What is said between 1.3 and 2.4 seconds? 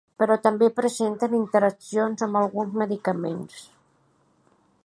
interaccions